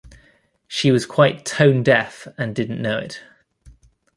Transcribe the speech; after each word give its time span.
She 0.67 0.89
was 0.89 1.05
quite 1.05 1.45
tone-deaf, 1.45 2.27
and 2.35 2.55
didn't 2.55 2.81
know 2.81 2.97
it. 2.97 3.21